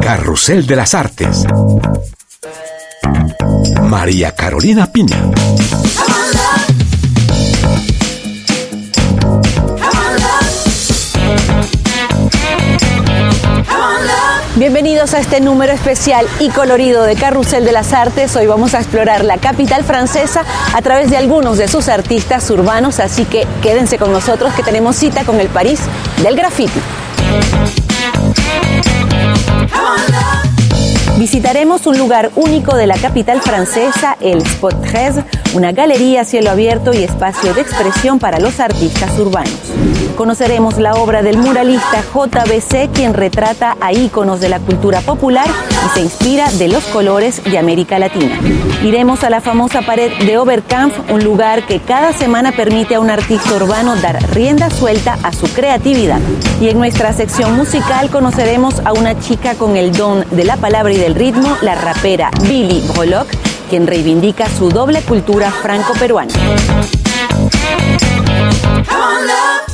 Carrusel 0.00 0.66
de 0.66 0.76
las 0.76 0.94
Artes. 0.94 1.44
María 3.82 4.34
Carolina 4.34 4.86
Piña. 4.86 5.16
Bienvenidos 14.56 15.14
a 15.14 15.20
este 15.20 15.40
número 15.40 15.72
especial 15.72 16.26
y 16.38 16.48
colorido 16.50 17.04
de 17.04 17.14
Carrusel 17.14 17.64
de 17.64 17.72
las 17.72 17.92
Artes. 17.92 18.34
Hoy 18.36 18.46
vamos 18.46 18.74
a 18.74 18.78
explorar 18.78 19.24
la 19.24 19.38
capital 19.38 19.84
francesa 19.84 20.44
a 20.74 20.82
través 20.82 21.10
de 21.10 21.16
algunos 21.16 21.58
de 21.58 21.68
sus 21.68 21.88
artistas 21.88 22.50
urbanos, 22.50 23.00
así 23.00 23.24
que 23.24 23.46
quédense 23.62 23.98
con 23.98 24.12
nosotros 24.12 24.52
que 24.54 24.62
tenemos 24.62 24.96
cita 24.96 25.24
con 25.24 25.40
el 25.40 25.48
París 25.48 25.80
del 26.22 26.36
graffiti. 26.36 26.80
Visitaremos 31.20 31.86
un 31.86 31.98
lugar 31.98 32.30
único 32.34 32.74
de 32.74 32.86
la 32.86 32.96
capital 32.96 33.42
francesa, 33.42 34.16
el 34.22 34.38
Spot 34.38 34.74
3, 34.80 35.16
una 35.52 35.70
galería 35.70 36.22
a 36.22 36.24
cielo 36.24 36.48
abierto 36.48 36.94
y 36.94 37.02
espacio 37.02 37.52
de 37.52 37.60
expresión 37.60 38.18
para 38.18 38.40
los 38.40 38.58
artistas 38.58 39.18
urbanos. 39.18 39.52
Conoceremos 40.16 40.78
la 40.78 40.94
obra 40.94 41.22
del 41.22 41.38
muralista 41.38 42.02
JBC, 42.02 42.90
quien 42.92 43.14
retrata 43.14 43.76
a 43.80 43.92
íconos 43.92 44.40
de 44.40 44.48
la 44.48 44.60
cultura 44.60 45.00
popular 45.00 45.46
y 45.86 45.88
se 45.94 46.00
inspira 46.00 46.50
de 46.52 46.68
los 46.68 46.84
colores 46.84 47.42
de 47.44 47.58
América 47.58 47.98
Latina. 47.98 48.38
Iremos 48.82 49.24
a 49.24 49.30
la 49.30 49.40
famosa 49.40 49.82
pared 49.82 50.12
de 50.24 50.38
Oberkampf, 50.38 51.10
un 51.10 51.24
lugar 51.24 51.66
que 51.66 51.80
cada 51.80 52.12
semana 52.12 52.52
permite 52.52 52.96
a 52.96 53.00
un 53.00 53.10
artista 53.10 53.54
urbano 53.54 53.96
dar 53.96 54.18
rienda 54.34 54.70
suelta 54.70 55.18
a 55.22 55.32
su 55.32 55.46
creatividad. 55.52 56.20
Y 56.60 56.68
en 56.68 56.78
nuestra 56.78 57.12
sección 57.12 57.56
musical 57.56 58.10
conoceremos 58.10 58.80
a 58.84 58.92
una 58.92 59.18
chica 59.18 59.54
con 59.54 59.76
el 59.76 59.92
don 59.92 60.24
de 60.30 60.44
la 60.44 60.56
palabra 60.56 60.92
y 60.92 60.98
del 60.98 61.14
ritmo, 61.14 61.56
la 61.62 61.74
rapera 61.74 62.30
Billy 62.42 62.82
Brolock, 62.94 63.28
quien 63.68 63.86
reivindica 63.86 64.48
su 64.48 64.68
doble 64.68 65.00
cultura 65.02 65.50
franco-peruana. 65.50 66.34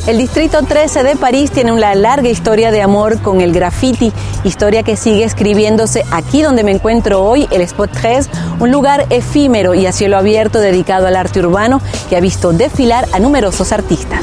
El 0.06 0.18
Distrito 0.18 0.62
13 0.62 1.02
de 1.02 1.16
París 1.16 1.50
tiene 1.50 1.72
una 1.72 1.92
larga 1.96 2.28
historia 2.28 2.70
de 2.70 2.80
amor 2.80 3.20
con 3.22 3.40
el 3.40 3.52
graffiti, 3.52 4.12
historia 4.44 4.84
que 4.84 4.94
sigue 4.94 5.24
escribiéndose 5.24 6.04
aquí 6.12 6.42
donde 6.42 6.62
me 6.62 6.70
encuentro 6.70 7.24
hoy, 7.24 7.48
el 7.50 7.60
Spot 7.62 7.90
3, 7.90 8.30
un 8.60 8.70
lugar 8.70 9.06
efímero 9.10 9.74
y 9.74 9.84
a 9.84 9.90
cielo 9.90 10.16
abierto 10.16 10.60
dedicado 10.60 11.08
al 11.08 11.16
arte 11.16 11.40
urbano 11.40 11.80
que 12.08 12.16
ha 12.16 12.20
visto 12.20 12.52
desfilar 12.52 13.08
a 13.12 13.18
numerosos 13.18 13.72
artistas. 13.72 14.20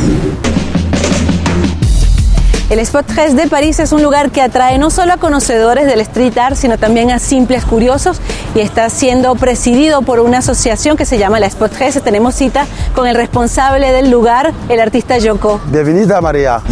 El 2.74 2.80
Spot 2.80 3.06
3 3.06 3.36
de 3.36 3.46
París 3.46 3.80
es 3.80 3.92
un 3.92 4.02
lugar 4.02 4.32
que 4.32 4.42
atrae 4.42 4.80
no 4.80 4.90
solo 4.90 5.14
a 5.14 5.18
conocedores 5.18 5.86
del 5.86 6.00
street 6.00 6.36
art, 6.40 6.56
sino 6.56 6.80
también 6.80 7.12
a 7.12 7.20
simples 7.20 7.66
curiosos 7.66 8.20
y 8.56 8.62
está 8.62 8.90
siendo 8.90 9.36
presidido 9.36 10.02
por 10.02 10.20
una 10.20 10.40
asociación 10.40 10.98
que 10.98 11.06
se 11.06 11.20
llama 11.20 11.40
la 11.40 11.46
Spot 11.46 11.72
3. 11.72 12.02
Tenemos 12.02 12.34
cita 12.34 12.66
con 12.96 13.08
el 13.08 13.14
responsable 13.14 13.92
del 13.92 14.10
lugar, 14.10 14.56
el 14.70 14.80
artista 14.80 15.20
Yoko. 15.20 15.62
Bienvenida 15.68 16.20
María. 16.20 16.64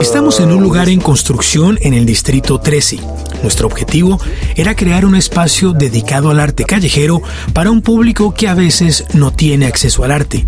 Estamos 0.00 0.38
en 0.38 0.52
un 0.52 0.62
lugar 0.62 0.88
en 0.88 1.00
construcción 1.00 1.76
en 1.80 1.94
el 1.94 2.06
distrito 2.06 2.60
13. 2.60 3.00
Nuestro 3.42 3.66
objetivo 3.66 4.20
era 4.56 4.74
crear 4.74 5.04
un 5.04 5.14
espacio 5.14 5.72
dedicado 5.72 6.30
al 6.30 6.40
arte 6.40 6.64
callejero 6.64 7.22
para 7.52 7.70
un 7.70 7.82
público 7.82 8.34
que 8.34 8.48
a 8.48 8.54
veces 8.54 9.04
no 9.14 9.32
tiene 9.32 9.66
acceso 9.66 10.04
al 10.04 10.12
arte. 10.12 10.46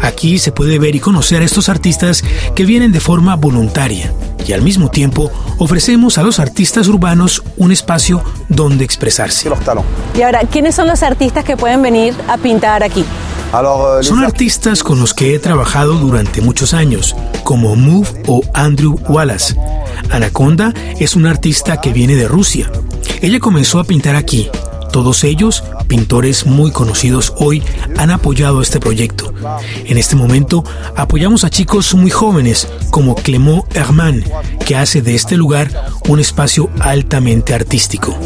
Aquí 0.00 0.38
se 0.38 0.52
puede 0.52 0.78
ver 0.78 0.94
y 0.94 1.00
conocer 1.00 1.42
a 1.42 1.44
estos 1.44 1.68
artistas 1.68 2.24
que 2.54 2.64
vienen 2.64 2.92
de 2.92 3.00
forma 3.00 3.36
voluntaria 3.36 4.12
y 4.46 4.52
al 4.52 4.62
mismo 4.62 4.90
tiempo 4.90 5.30
ofrecemos 5.58 6.18
a 6.18 6.22
los 6.22 6.40
artistas 6.40 6.88
urbanos 6.88 7.42
un 7.56 7.72
espacio 7.72 8.22
donde 8.48 8.84
expresarse. 8.84 9.48
Y 10.16 10.22
ahora, 10.22 10.40
¿quiénes 10.50 10.74
son 10.74 10.88
los 10.88 11.02
artistas 11.02 11.44
que 11.44 11.56
pueden 11.56 11.82
venir 11.82 12.14
a 12.28 12.36
pintar 12.38 12.82
aquí? 12.82 13.04
Euh, 13.54 14.02
son 14.02 14.24
artistas 14.24 14.82
con 14.82 14.98
los 14.98 15.12
que 15.12 15.34
he 15.34 15.38
trabajado 15.38 15.94
durante 15.94 16.40
muchos 16.40 16.72
años, 16.72 17.14
como 17.44 17.76
Move 17.76 18.08
o 18.26 18.40
Andrew 18.54 18.98
Wallace. 19.08 19.54
Anaconda 20.10 20.72
es 20.98 21.16
una 21.16 21.30
artista 21.30 21.78
que 21.80 21.92
viene 21.92 22.16
de 22.16 22.28
Rusia. 22.28 22.72
Ella 23.20 23.40
comenzó 23.40 23.78
a 23.78 23.84
pintar 23.84 24.16
aquí. 24.16 24.48
Todos 24.90 25.24
ellos 25.24 25.64
pintores 25.86 26.46
muy 26.46 26.70
conocidos 26.70 27.34
hoy 27.36 27.62
han 27.98 28.10
apoyado 28.10 28.62
este 28.62 28.80
proyecto. 28.80 29.34
En 29.84 29.98
este 29.98 30.16
momento 30.16 30.64
apoyamos 30.96 31.44
a 31.44 31.50
chicos 31.50 31.94
muy 31.94 32.10
jóvenes 32.10 32.68
como 32.90 33.14
Clément 33.14 33.64
Herman, 33.76 34.24
que 34.64 34.76
hace 34.76 35.02
de 35.02 35.14
este 35.14 35.36
lugar 35.36 35.70
un 36.08 36.20
espacio 36.20 36.70
altamente 36.80 37.52
artístico. 37.52 38.16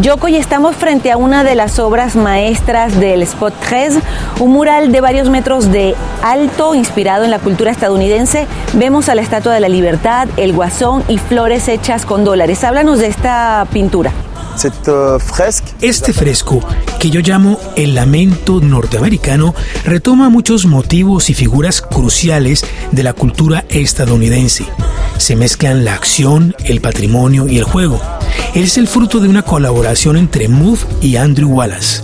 Yoko, 0.00 0.28
y 0.28 0.36
estamos 0.36 0.74
frente 0.74 1.12
a 1.12 1.18
una 1.18 1.44
de 1.44 1.54
las 1.54 1.78
obras 1.78 2.16
maestras 2.16 2.98
del 2.98 3.22
Spot 3.22 3.52
3, 3.68 3.98
un 4.40 4.50
mural 4.50 4.90
de 4.90 5.02
varios 5.02 5.28
metros 5.28 5.70
de 5.70 5.94
alto 6.22 6.74
inspirado 6.74 7.24
en 7.24 7.30
la 7.30 7.38
cultura 7.38 7.70
estadounidense. 7.70 8.46
Vemos 8.72 9.10
a 9.10 9.14
la 9.14 9.20
Estatua 9.20 9.52
de 9.52 9.60
la 9.60 9.68
Libertad, 9.68 10.28
el 10.38 10.54
guasón 10.54 11.04
y 11.08 11.18
flores 11.18 11.68
hechas 11.68 12.06
con 12.06 12.24
dólares. 12.24 12.64
Háblanos 12.64 13.00
de 13.00 13.08
esta 13.08 13.66
pintura. 13.70 14.12
Euh, 14.86 15.18
este 15.80 16.12
fresco, 16.12 16.60
que 17.00 17.10
yo 17.10 17.20
llamo 17.20 17.58
el 17.74 17.94
lamento 17.94 18.60
norteamericano, 18.60 19.54
retoma 19.84 20.28
muchos 20.28 20.66
motivos 20.66 21.30
y 21.30 21.34
figuras 21.34 21.80
cruciales 21.80 22.64
de 22.90 23.02
la 23.02 23.14
cultura 23.14 23.64
estadounidense. 23.70 24.66
Se 25.16 25.36
mezclan 25.36 25.84
la 25.84 25.94
acción, 25.94 26.54
el 26.64 26.80
patrimonio 26.80 27.48
y 27.48 27.58
el 27.58 27.64
juego. 27.64 28.00
Es 28.54 28.76
el 28.76 28.88
fruto 28.88 29.20
de 29.20 29.28
una 29.28 29.42
colaboración 29.42 30.16
entre 30.16 30.48
Move 30.48 30.80
y 31.00 31.16
Andrew 31.16 31.48
Wallace. 31.48 32.02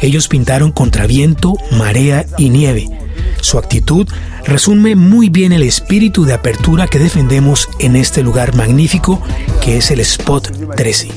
Ellos 0.00 0.28
pintaron 0.28 0.72
contra 0.72 1.06
viento, 1.06 1.54
marea 1.70 2.26
y 2.36 2.50
nieve. 2.50 3.03
Su 3.44 3.58
actitud 3.58 4.08
resume 4.46 4.96
muy 4.96 5.28
bien 5.28 5.52
el 5.52 5.62
espíritu 5.62 6.24
de 6.24 6.32
apertura 6.32 6.86
que 6.86 6.98
defendemos 6.98 7.68
en 7.78 7.94
este 7.94 8.22
lugar 8.22 8.54
magnífico 8.54 9.20
que 9.62 9.76
es 9.76 9.90
el 9.90 10.00
Spot 10.00 10.50
13. 10.74 11.08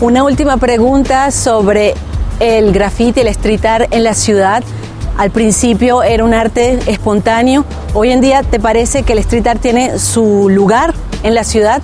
Una 0.00 0.22
última 0.22 0.56
pregunta 0.58 1.32
sobre 1.32 1.94
el 2.38 2.72
graffiti, 2.72 3.22
el 3.22 3.26
street 3.26 3.64
art 3.64 3.92
en 3.92 4.04
la 4.04 4.14
ciudad. 4.14 4.62
Al 5.18 5.32
principio 5.32 6.04
era 6.04 6.24
un 6.24 6.32
arte 6.32 6.78
espontáneo. 6.86 7.64
Hoy 7.92 8.12
en 8.12 8.20
día, 8.20 8.44
¿te 8.44 8.60
parece 8.60 9.02
que 9.02 9.12
el 9.12 9.18
street 9.18 9.48
art 9.48 9.60
tiene 9.60 9.98
su 9.98 10.48
lugar 10.48 10.94
en 11.24 11.34
la 11.34 11.42
ciudad? 11.42 11.82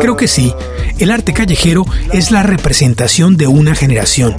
Creo 0.00 0.16
que 0.16 0.28
sí. 0.28 0.54
El 0.98 1.10
arte 1.10 1.34
callejero 1.34 1.84
es 2.10 2.30
la 2.30 2.42
representación 2.42 3.36
de 3.36 3.48
una 3.48 3.74
generación 3.74 4.34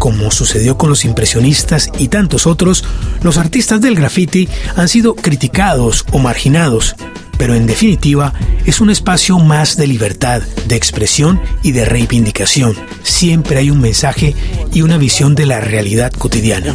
como 0.00 0.30
sucedió 0.30 0.78
con 0.78 0.88
los 0.88 1.04
impresionistas 1.04 1.90
y 1.98 2.08
tantos 2.08 2.46
otros, 2.46 2.84
los 3.22 3.36
artistas 3.36 3.82
del 3.82 3.94
graffiti 3.94 4.48
han 4.74 4.88
sido 4.88 5.14
criticados 5.14 6.06
o 6.10 6.18
marginados, 6.18 6.96
pero 7.40 7.54
en 7.54 7.66
definitiva 7.66 8.34
es 8.66 8.82
un 8.82 8.90
espacio 8.90 9.38
más 9.38 9.78
de 9.78 9.86
libertad, 9.86 10.42
de 10.66 10.76
expresión 10.76 11.40
y 11.62 11.72
de 11.72 11.86
reivindicación. 11.86 12.76
Siempre 13.02 13.56
hay 13.56 13.70
un 13.70 13.80
mensaje 13.80 14.36
y 14.74 14.82
una 14.82 14.98
visión 14.98 15.34
de 15.34 15.46
la 15.46 15.58
realidad 15.58 16.12
cotidiana. 16.12 16.74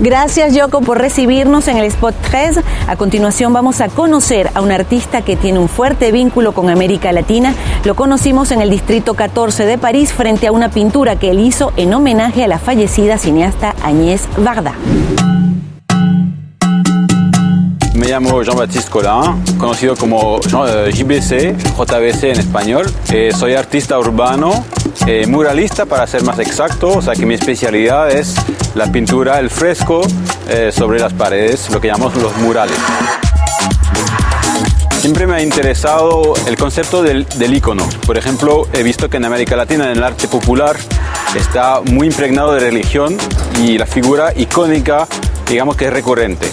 Gracias 0.00 0.54
Yoko 0.54 0.80
por 0.80 0.96
recibirnos 0.96 1.68
en 1.68 1.76
el 1.76 1.84
Spot 1.84 2.14
3. 2.30 2.60
A 2.88 2.96
continuación 2.96 3.52
vamos 3.52 3.82
a 3.82 3.88
conocer 3.88 4.50
a 4.54 4.62
un 4.62 4.72
artista 4.72 5.20
que 5.20 5.36
tiene 5.36 5.58
un 5.58 5.68
fuerte 5.68 6.10
vínculo 6.10 6.52
con 6.52 6.70
América 6.70 7.12
Latina. 7.12 7.54
Lo 7.84 7.94
conocimos 7.94 8.50
en 8.50 8.62
el 8.62 8.70
Distrito 8.70 9.12
14 9.12 9.66
de 9.66 9.76
París 9.76 10.14
frente 10.14 10.46
a 10.46 10.52
una 10.52 10.70
pintura 10.70 11.18
que 11.18 11.32
él 11.32 11.40
hizo 11.40 11.70
en 11.76 11.92
homenaje 11.92 12.42
a 12.42 12.48
la 12.48 12.58
fallecida 12.58 13.18
cineasta 13.18 13.74
Agnès 13.82 14.22
Varda. 14.38 14.72
Me 18.02 18.08
llamo 18.08 18.42
Jean-Baptiste 18.42 18.90
Collin, 18.90 19.44
conocido 19.58 19.94
como 19.94 20.40
JBC, 20.40 21.32
eh, 21.32 21.56
JBC 21.78 22.24
en 22.24 22.40
español. 22.40 22.92
Eh, 23.12 23.30
soy 23.32 23.54
artista 23.54 23.96
urbano, 23.96 24.64
eh, 25.06 25.24
muralista 25.28 25.86
para 25.86 26.04
ser 26.08 26.24
más 26.24 26.40
exacto, 26.40 26.88
o 26.88 27.00
sea 27.00 27.14
que 27.14 27.24
mi 27.24 27.34
especialidad 27.34 28.10
es 28.10 28.34
la 28.74 28.90
pintura, 28.90 29.38
el 29.38 29.50
fresco 29.50 30.02
sobre 30.72 30.98
las 30.98 31.12
paredes, 31.12 31.70
lo 31.70 31.80
que 31.80 31.86
llamamos 31.86 32.16
los 32.16 32.36
murales. 32.38 32.76
Siempre 34.98 35.28
me 35.28 35.36
ha 35.36 35.42
interesado 35.42 36.34
el 36.48 36.56
concepto 36.56 37.04
del, 37.04 37.24
del. 37.36 37.62
Por 38.04 38.18
ejemplo, 38.18 38.66
he 38.72 38.82
visto 38.82 39.08
que 39.08 39.18
en 39.18 39.26
América 39.26 39.54
Latina, 39.54 39.84
en 39.84 39.98
el 39.98 40.02
arte 40.02 40.26
popular, 40.26 40.76
está 41.36 41.80
muy 41.82 42.08
impregnado 42.08 42.52
de 42.52 42.58
religión 42.58 43.16
y 43.62 43.78
la 43.78 43.86
figura 43.86 44.32
icónica, 44.36 45.06
digamos 45.48 45.76
que 45.76 45.86
es 45.86 45.92
recurrente. 45.92 46.50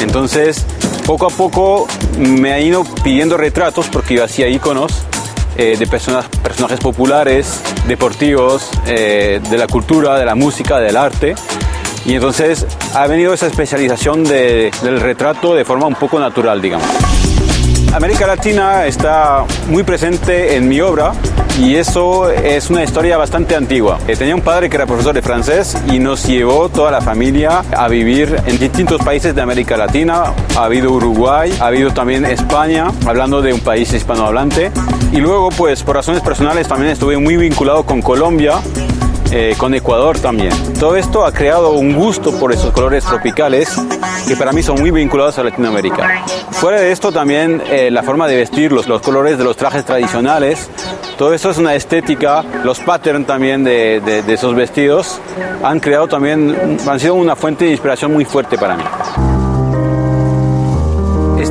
Entonces, 0.00 0.64
poco 1.06 1.26
a 1.26 1.30
poco 1.30 1.86
me 2.18 2.52
ha 2.52 2.60
ido 2.60 2.84
pidiendo 3.02 3.36
retratos 3.36 3.88
porque 3.88 4.14
yo 4.14 4.24
hacía 4.24 4.48
iconos 4.48 5.04
eh, 5.56 5.76
de 5.78 5.86
personas, 5.86 6.26
personajes 6.42 6.80
populares, 6.80 7.62
deportivos, 7.88 8.68
eh, 8.86 9.40
de 9.48 9.58
la 9.58 9.66
cultura, 9.66 10.18
de 10.18 10.24
la 10.24 10.34
música, 10.34 10.80
del 10.80 10.96
arte. 10.96 11.34
Y 12.04 12.14
entonces 12.14 12.66
ha 12.94 13.06
venido 13.06 13.32
esa 13.32 13.46
especialización 13.46 14.22
del 14.22 15.00
retrato 15.00 15.54
de 15.54 15.64
forma 15.64 15.86
un 15.86 15.94
poco 15.94 16.20
natural, 16.20 16.60
digamos. 16.60 17.05
América 17.96 18.26
Latina 18.26 18.84
está 18.84 19.46
muy 19.68 19.82
presente 19.82 20.54
en 20.54 20.68
mi 20.68 20.82
obra 20.82 21.12
y 21.58 21.76
eso 21.76 22.28
es 22.28 22.68
una 22.68 22.84
historia 22.84 23.16
bastante 23.16 23.56
antigua. 23.56 23.98
Eh, 24.06 24.14
tenía 24.16 24.34
un 24.34 24.42
padre 24.42 24.68
que 24.68 24.76
era 24.76 24.84
profesor 24.84 25.14
de 25.14 25.22
francés 25.22 25.74
y 25.90 25.98
nos 25.98 26.26
llevó 26.26 26.68
toda 26.68 26.90
la 26.90 27.00
familia 27.00 27.64
a 27.74 27.88
vivir 27.88 28.36
en 28.44 28.58
distintos 28.58 29.00
países 29.02 29.34
de 29.34 29.40
América 29.40 29.78
Latina. 29.78 30.24
Ha 30.58 30.64
habido 30.64 30.92
Uruguay, 30.92 31.56
ha 31.58 31.68
habido 31.68 31.90
también 31.94 32.26
España, 32.26 32.88
hablando 33.06 33.40
de 33.40 33.54
un 33.54 33.60
país 33.60 33.90
hispanohablante. 33.90 34.72
Y 35.12 35.16
luego, 35.16 35.48
pues 35.48 35.82
por 35.82 35.96
razones 35.96 36.20
personales, 36.20 36.68
también 36.68 36.92
estuve 36.92 37.16
muy 37.16 37.38
vinculado 37.38 37.86
con 37.86 38.02
Colombia 38.02 38.60
eh, 39.32 39.54
con 39.58 39.74
Ecuador 39.74 40.18
también. 40.18 40.52
Todo 40.78 40.96
esto 40.96 41.24
ha 41.24 41.32
creado 41.32 41.72
un 41.72 41.94
gusto 41.94 42.32
por 42.38 42.52
esos 42.52 42.72
colores 42.72 43.04
tropicales 43.04 43.74
que 44.26 44.36
para 44.36 44.52
mí 44.52 44.62
son 44.62 44.80
muy 44.80 44.90
vinculados 44.90 45.38
a 45.38 45.44
Latinoamérica. 45.44 46.24
Fuera 46.52 46.80
de 46.80 46.92
esto 46.92 47.12
también 47.12 47.62
eh, 47.70 47.90
la 47.90 48.02
forma 48.02 48.26
de 48.26 48.36
vestir, 48.36 48.72
los, 48.72 48.86
los 48.86 49.02
colores 49.02 49.38
de 49.38 49.44
los 49.44 49.56
trajes 49.56 49.84
tradicionales, 49.84 50.70
todo 51.18 51.32
eso 51.34 51.50
es 51.50 51.58
una 51.58 51.74
estética, 51.74 52.44
los 52.64 52.80
patterns 52.80 53.26
también 53.26 53.64
de, 53.64 54.00
de, 54.00 54.22
de 54.22 54.34
esos 54.34 54.54
vestidos 54.54 55.20
han 55.62 55.80
creado 55.80 56.08
también, 56.08 56.78
han 56.86 57.00
sido 57.00 57.14
una 57.14 57.36
fuente 57.36 57.64
de 57.64 57.72
inspiración 57.72 58.12
muy 58.12 58.24
fuerte 58.24 58.58
para 58.58 58.76
mí. 58.76 58.84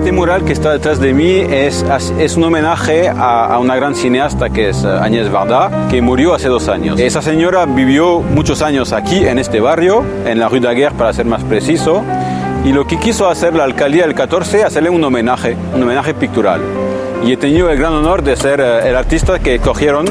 Este 0.06 0.16
mural 0.16 0.46
que 0.46 0.54
está 0.54 0.72
detrás 0.72 1.00
de 1.00 1.16
mí 1.16 1.31
es, 1.31 1.84
es 2.19 2.38
un 2.38 2.44
homenaje 2.44 3.10
a, 3.10 3.48
a, 3.48 3.57
una 3.57 3.75
gran 3.75 3.96
cineasta 3.96 4.52
que 4.52 4.69
es 4.69 4.86
Agnès 4.86 5.31
Varda, 5.31 5.88
que 5.90 6.00
murió 6.00 6.36
hace 6.36 6.48
dos 6.48 6.68
años. 6.68 7.00
Esa 7.00 7.24
señora 7.24 7.66
vivió 7.66 8.19
muchos 8.19 8.62
años 8.62 8.94
aquí, 8.94 9.25
en 9.25 9.40
este 9.40 9.60
barrio, 9.60 10.06
en 10.28 10.38
la 10.38 10.48
Rue 10.48 10.60
Daguerre 10.60 10.96
para 10.96 11.12
ser 11.12 11.25
más 11.25 11.44
preciso, 11.44 12.04
y 12.63 12.72
lo 12.72 12.86
que 12.86 13.00
quiso 13.00 13.28
hacer 13.28 13.56
la 13.56 13.63
alcaldía 13.63 14.04
del 14.04 14.13
14, 14.13 14.63
hacerle 14.63 14.92
un 14.92 15.04
homenaje, 15.04 15.57
un 15.74 15.81
homenaje 15.81 16.13
pictural. 16.13 16.62
Y 17.25 17.31
he 17.31 17.38
tenido 17.38 17.72
el 17.72 17.80
gran 17.80 17.94
honor 17.94 18.22
de 18.22 18.36
ser 18.36 18.60
eh, 18.60 18.88
el 18.88 18.96
artista 18.96 19.40
que 19.40 19.57
cogieron 19.57 20.06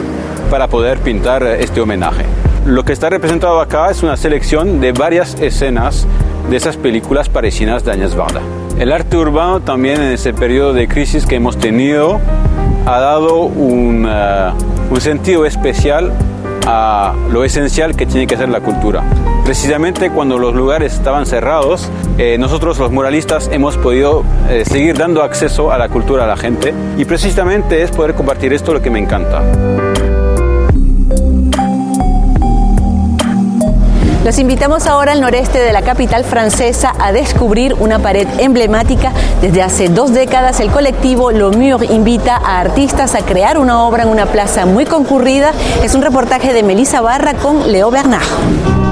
para 0.51 0.67
poder 0.67 0.99
pintar 0.99 1.45
este 1.45 1.81
homenaje. 1.81 2.25
Lo 2.67 2.85
que 2.85 2.95
está 2.95 3.11
representado 3.11 3.61
acá 3.61 3.93
es 3.93 4.03
una 4.03 4.17
selección 4.17 4.81
de 4.81 4.91
varias 4.91 5.37
escenas 5.41 6.09
de 6.51 6.57
esas 6.57 6.77
películas 6.77 7.29
parisinas 7.29 7.85
de 7.85 7.93
Agnès 7.93 8.15
Varda. 8.15 8.41
El 8.79 8.93
arte 8.93 9.17
urbano 9.17 9.61
también 9.61 10.01
en 10.01 10.13
ese 10.13 10.33
periodo 10.35 10.73
de 10.73 10.89
crisis 10.89 11.27
que 11.27 11.37
hemos 11.37 11.57
tenido 11.57 12.21
ha 12.87 12.99
dado 13.01 13.45
un, 13.45 14.05
uh, 14.05 14.93
un 14.93 15.01
sentido 15.01 15.47
especial 15.47 16.13
a 16.67 17.15
lo 17.31 17.45
esencial 17.45 17.95
que 17.95 18.07
tiene 18.07 18.27
que 18.27 18.37
ser 18.37 18.49
la 18.49 18.61
cultura. 18.61 19.03
Precisamente 19.45 20.11
cuando 20.11 20.39
los 20.39 20.55
lugares 20.55 20.95
estaban 20.95 21.27
cerrados, 21.27 21.91
eh, 22.17 22.39
nosotros 22.39 22.79
los 22.79 22.91
muralistas 22.91 23.51
hemos 23.53 23.77
podido 23.77 24.25
eh, 24.49 24.65
seguir 24.65 24.97
dando 24.97 25.23
acceso 25.23 25.71
a 25.71 25.79
la 25.79 25.89
cultura 25.89 26.25
a 26.25 26.27
la 26.27 26.37
gente 26.37 26.73
y 26.97 27.05
precisamente 27.05 27.83
es 27.83 27.91
poder 27.91 28.15
compartir 28.15 28.53
esto 28.53 28.73
lo 28.73 28.81
que 28.81 28.91
me 28.91 28.99
encanta. 28.99 29.43
Los 34.25 34.39
invitamos 34.39 34.87
ahora 34.87 35.13
al 35.13 35.21
noreste 35.21 35.59
de 35.59 35.71
la 35.71 35.83
capital 35.83 36.25
francesa 36.25 36.95
a 36.99 37.13
descubrir 37.13 37.75
una 37.75 37.99
pared 37.99 38.27
emblemática. 38.39 39.13
Desde 39.43 39.63
hace 39.63 39.91
dos 39.91 40.15
décadas 40.15 40.61
el 40.61 40.71
colectivo 40.71 41.31
Le 41.31 41.45
Mur 41.51 41.85
invita 41.85 42.37
a 42.37 42.59
artistas 42.61 43.15
a 43.15 43.21
crear 43.21 43.59
una 43.59 43.85
obra 43.85 44.05
en 44.05 44.09
una 44.09 44.25
plaza 44.25 44.65
muy 44.65 44.87
concurrida. 44.87 45.53
Es 45.83 45.95
un 45.95 46.01
reportaje 46.01 46.55
de 46.55 46.63
Melissa 46.63 47.03
Barra 47.03 47.35
con 47.35 47.71
Leo 47.71 47.91
Bernard. 47.91 48.84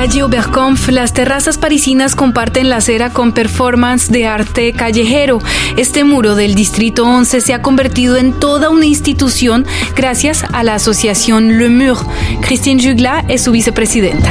Calle 0.00 0.22
Oberkampf, 0.22 0.88
las 0.88 1.12
terrazas 1.12 1.58
parisinas 1.58 2.16
comparten 2.16 2.70
la 2.70 2.76
acera 2.76 3.10
con 3.10 3.32
performance 3.32 4.10
de 4.10 4.26
arte 4.26 4.72
callejero. 4.72 5.40
Este 5.76 6.04
muro 6.04 6.36
del 6.36 6.54
Distrito 6.54 7.04
11 7.04 7.42
se 7.42 7.52
ha 7.52 7.60
convertido 7.60 8.16
en 8.16 8.32
toda 8.32 8.70
una 8.70 8.86
institución 8.86 9.66
gracias 9.94 10.42
a 10.54 10.62
la 10.62 10.76
asociación 10.76 11.58
Le 11.58 11.68
Mur. 11.68 11.98
Christine 12.40 12.82
Jugla 12.82 13.26
es 13.28 13.42
su 13.42 13.52
vicepresidenta. 13.52 14.30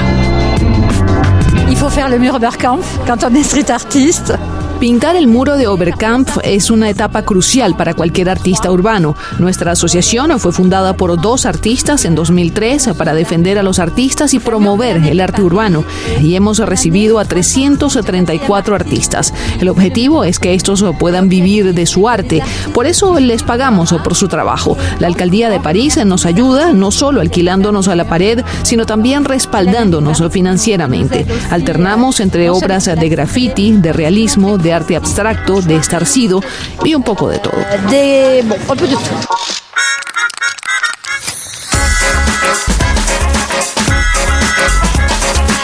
Il 1.69 1.77
faut 1.77 1.93
faire 1.93 2.09
le 2.09 2.17
mur 2.17 2.33
Oberkampf 2.33 2.87
quand 3.05 3.23
on 3.23 3.35
est 3.35 3.45
street 3.45 3.69
artiste. 3.69 4.39
Pintar 4.79 5.17
el 5.17 5.27
muro 5.27 5.57
de 5.57 5.67
Oberkampf 5.67 6.37
es 6.41 6.71
una 6.71 6.89
etapa 6.89 7.23
crucial 7.23 7.75
para 7.75 7.93
cualquier 7.93 8.29
artista 8.29 8.71
urbano. 8.71 9.13
Nuestra 9.37 9.73
asociación 9.73 10.39
fue 10.39 10.53
fundada 10.53 10.95
por 10.95 11.19
dos 11.19 11.45
artistas 11.45 12.05
en 12.05 12.15
2003 12.15 12.91
para 12.97 13.13
defender 13.13 13.59
a 13.59 13.63
los 13.63 13.77
artistas 13.79 14.33
y 14.33 14.39
promover 14.39 14.95
el 15.05 15.19
arte 15.19 15.41
urbano 15.41 15.83
y 16.21 16.35
hemos 16.35 16.59
recibido 16.59 17.19
a 17.19 17.25
334 17.25 18.73
artistas. 18.73 19.33
El 19.59 19.67
objetivo 19.67 20.23
es 20.23 20.39
que 20.39 20.53
estos 20.53 20.85
puedan 20.97 21.27
vivir 21.27 21.73
de 21.73 21.85
su 21.85 22.07
arte, 22.07 22.41
por 22.73 22.85
eso 22.85 23.19
les 23.19 23.43
pagamos 23.43 23.93
por 24.01 24.15
su 24.15 24.29
trabajo. 24.29 24.77
La 24.99 25.07
alcaldía 25.07 25.49
de 25.49 25.59
París 25.59 25.99
nos 26.05 26.25
ayuda 26.25 26.71
no 26.71 26.91
solo 26.91 27.19
alquilándonos 27.19 27.89
a 27.89 27.97
la 27.97 28.07
pared, 28.07 28.45
sino 28.63 28.85
también 28.85 29.25
respaldándonos 29.25 30.23
financieramente. 30.31 31.25
Alternamos 31.49 32.21
entre 32.21 32.49
obras 32.49 32.85
de 32.85 33.09
graffiti, 33.09 33.73
de 33.73 33.91
realismo, 33.91 34.57
de 34.57 34.68
arte 34.73 34.95
abstracto, 34.95 35.61
de 35.61 35.75
estarcido 35.75 36.41
y 36.83 36.95
un 36.95 37.03
poco 37.03 37.29
de 37.29 37.39
todo. 37.39 37.57
De, 37.89 38.43
de 38.43 38.87
tout. 38.87 38.99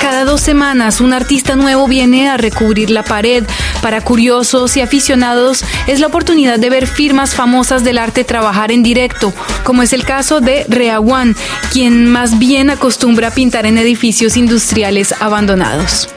Cada 0.02 0.24
dos 0.24 0.40
semanas 0.40 1.02
un 1.02 1.14
artista 1.14 1.56
nuevo 1.56 1.88
viene 1.88 2.30
a 2.30 2.38
recubrir 2.38 2.90
la 2.90 3.04
pared. 3.04 3.44
Para 3.82 4.02
curiosos 4.02 4.78
y 4.78 4.82
aficionados 4.82 5.66
es 5.88 6.00
la 6.00 6.08
oportunidad 6.08 6.58
de 6.58 6.70
ver 6.70 6.88
firmas 6.88 7.36
famosas 7.36 7.84
del 7.84 7.98
arte 7.98 8.24
trabajar 8.24 8.72
en 8.72 8.82
directo, 8.82 9.34
como 9.64 9.84
es 9.84 9.94
el 9.94 10.06
caso 10.06 10.40
de 10.40 10.66
Reawan, 10.70 11.36
quien 11.74 12.08
más 12.08 12.40
bien 12.40 12.70
acostumbra 12.70 13.28
a 13.28 13.32
pintar 13.32 13.66
en 13.66 13.78
edificios 13.78 14.38
industriales 14.38 15.14
abandonados. 15.20 16.08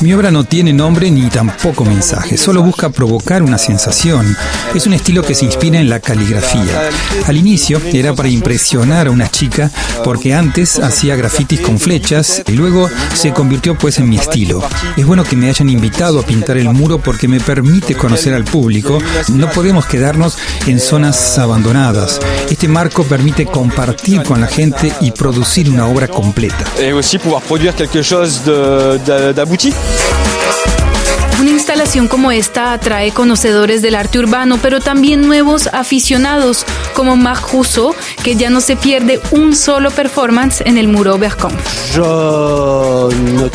Mi 0.00 0.12
obra 0.14 0.30
no 0.30 0.44
tiene 0.44 0.72
nombre 0.72 1.10
ni 1.10 1.28
tampoco 1.28 1.84
mensaje, 1.84 2.36
solo 2.36 2.62
busca 2.62 2.88
provocar 2.88 3.42
una 3.42 3.58
sensación. 3.58 4.36
Es 4.74 4.86
un 4.86 4.94
estilo 4.94 5.22
que 5.22 5.34
se 5.34 5.44
inspira 5.44 5.78
en 5.78 5.88
la 5.88 6.00
caligrafía. 6.00 6.90
Al 7.26 7.36
inicio 7.36 7.80
era 7.92 8.14
para 8.14 8.28
impresionar 8.28 9.06
a 9.06 9.10
una 9.10 9.30
chica 9.30 9.70
porque 10.02 10.34
antes 10.34 10.78
hacía 10.78 11.14
grafitis 11.14 11.60
con 11.60 11.78
flechas 11.78 12.42
y 12.46 12.52
luego 12.52 12.88
se 13.14 13.32
convirtió 13.32 13.76
pues 13.76 13.98
en 13.98 14.08
mi 14.08 14.16
estilo. 14.16 14.62
Es 14.96 15.06
bueno 15.06 15.24
que 15.24 15.36
me 15.36 15.48
hayan 15.48 15.68
invitado 15.68 16.20
a 16.20 16.22
pintar 16.22 16.56
el 16.56 16.70
muro 16.70 16.98
porque 16.98 17.28
me 17.28 17.40
permite 17.40 17.94
conocer 17.94 18.34
al 18.34 18.44
público. 18.44 18.98
No 19.28 19.50
podemos 19.50 19.86
quedarnos 19.86 20.38
en 20.66 20.80
zonas 20.80 21.38
abandonadas. 21.38 22.20
Este 22.50 22.68
marco 22.68 23.04
permite 23.04 23.46
compartir 23.46 24.22
con 24.22 24.40
la 24.40 24.46
gente 24.46 24.92
y 25.00 25.10
producir 25.10 25.68
una 25.70 25.86
obra 25.86 26.08
completa. 26.08 26.64
Euh, 28.54 29.32
d'abouti. 29.32 29.72
Una 31.40 31.50
instalación 31.50 32.06
como 32.08 32.30
esta 32.30 32.72
atrae 32.72 33.10
conocedores 33.12 33.82
del 33.82 33.96
arte 33.96 34.18
urbano, 34.18 34.58
pero 34.62 34.80
también 34.80 35.26
nuevos 35.26 35.68
aficionados, 35.72 36.64
como 36.94 37.16
Marc 37.16 37.52
Rousseau, 37.52 37.94
que 38.22 38.36
ya 38.36 38.50
no 38.50 38.60
se 38.60 38.76
pierde 38.76 39.20
un 39.32 39.54
solo 39.54 39.90
performance 39.90 40.62
en 40.64 40.78
el 40.78 40.88
muro 40.88 41.14
Oberkampf. 41.14 41.94
Yo 41.94 43.08
no 43.34 43.50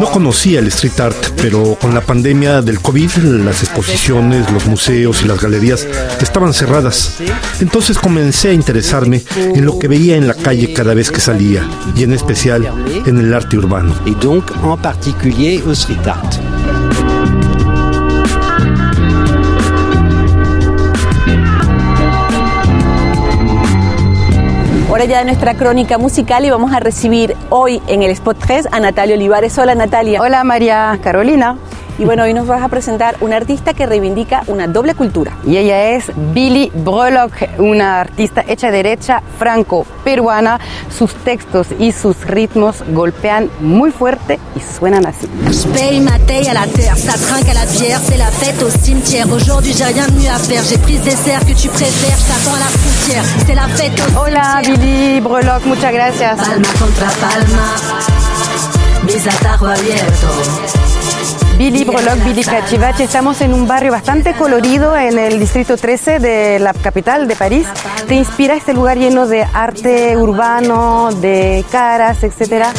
No 0.00 0.10
conocía 0.10 0.60
el 0.60 0.68
street 0.68 1.00
art, 1.00 1.26
pero 1.36 1.76
con 1.80 1.94
la 1.94 2.00
pandemia 2.00 2.62
del 2.62 2.80
COVID, 2.80 3.10
las 3.44 3.62
exposiciones, 3.62 4.50
los 4.50 4.66
museos 4.66 5.22
y 5.22 5.26
las 5.26 5.40
galerías 5.40 5.86
estaban 6.20 6.54
cerradas. 6.54 7.18
Entonces 7.60 7.98
comencé 7.98 8.48
a 8.48 8.52
interesarme 8.52 9.22
en 9.36 9.64
lo 9.66 9.78
que 9.78 9.88
veía 9.88 10.16
en 10.16 10.26
la 10.26 10.34
calle 10.34 10.72
cada 10.72 10.94
vez 10.94 11.10
que 11.10 11.20
salía, 11.20 11.68
y 11.94 12.02
en 12.02 12.12
especial 12.12 12.66
en 13.06 13.18
el 13.18 13.34
arte 13.34 13.56
urbano. 13.56 13.94
Et 14.06 14.16
donc 14.18 14.50
en 14.62 14.76
particulier 14.78 15.62
au 15.66 15.72
street 15.72 16.06
art. 16.06 16.39
Hora 24.92 25.04
ya 25.04 25.20
de 25.20 25.24
nuestra 25.24 25.54
crónica 25.54 25.98
musical 25.98 26.44
y 26.44 26.50
vamos 26.50 26.72
a 26.72 26.80
recibir 26.80 27.36
hoy 27.48 27.80
en 27.86 28.02
el 28.02 28.10
Spot 28.10 28.36
3 28.36 28.68
a 28.72 28.80
Natalia 28.80 29.14
Olivares. 29.14 29.56
Hola 29.56 29.74
Natalia. 29.74 30.20
Hola 30.20 30.42
María 30.42 30.98
Carolina. 31.02 31.56
Y 32.00 32.06
bueno, 32.06 32.22
hoy 32.22 32.32
nos 32.32 32.46
vas 32.46 32.62
a 32.62 32.68
presentar 32.68 33.18
una 33.20 33.36
artista 33.36 33.74
que 33.74 33.84
reivindica 33.84 34.42
una 34.46 34.66
doble 34.66 34.94
cultura. 34.94 35.36
Y 35.46 35.58
ella 35.58 35.90
es 35.90 36.10
Billy 36.32 36.72
Brolock, 36.74 37.34
una 37.58 38.00
artista 38.00 38.42
hecha 38.48 38.70
derecha 38.70 39.22
franco-peruana. 39.38 40.58
Sus 40.88 41.12
textos 41.12 41.66
y 41.78 41.92
sus 41.92 42.24
ritmos 42.24 42.82
golpean 42.88 43.50
muy 43.60 43.90
fuerte 43.90 44.40
y 44.56 44.60
suenan 44.60 45.04
así. 45.04 45.28
Je 45.50 45.68
paye 45.78 46.00
ma 46.00 46.18
taille 46.20 46.48
à 46.48 46.54
la 46.54 46.66
terre, 46.68 46.96
ça 46.96 47.18
trinque 47.18 47.50
à 47.50 47.52
la 47.52 47.66
bière, 47.66 48.00
c'est 48.02 48.16
la 48.16 48.30
fête 48.30 48.62
au 48.62 48.70
cimetière. 48.70 49.30
Aujourd'hui 49.30 49.74
j'ai 49.76 49.84
rien 49.84 50.06
de 50.06 50.12
mieux 50.12 50.30
à 50.30 50.38
faire, 50.38 50.62
j'ai 50.64 50.78
pris 50.78 50.96
ce 50.96 51.04
dessert 51.04 51.40
que 51.40 51.52
tu 51.52 51.68
préfères, 51.68 52.16
je 52.16 52.32
t'attends 52.32 52.56
à 52.56 52.60
la 52.60 52.70
frontière, 52.80 53.24
c'est 53.46 53.54
la 53.54 53.68
fête 53.76 53.92
au 54.00 54.20
Hola 54.20 54.62
Billy 54.64 55.20
Brolock, 55.20 55.66
muchas 55.66 55.92
gracias. 55.92 56.36
Palma 56.36 56.68
contra 56.78 57.10
palma. 57.20 58.40
mis 59.04 59.26
atajos 59.26 59.68
abiertos. 59.68 61.39
Billy 61.60 61.84
Broloc, 61.84 62.24
Billy 62.24 62.42
Cachivache, 62.42 63.04
estamos 63.04 63.42
en 63.42 63.52
un 63.52 63.68
barrio 63.68 63.92
bastante 63.92 64.32
colorido 64.32 64.96
en 64.96 65.18
el 65.18 65.38
distrito 65.38 65.76
13 65.76 66.18
de 66.18 66.58
la 66.58 66.72
capital 66.72 67.28
de 67.28 67.36
París. 67.36 67.66
¿Te 68.08 68.14
inspira 68.14 68.54
este 68.54 68.72
lugar 68.72 68.96
lleno 68.96 69.26
de 69.26 69.42
arte 69.42 70.16
urbano, 70.16 71.10
de 71.12 71.62
caras, 71.70 72.24
etcétera, 72.24 72.72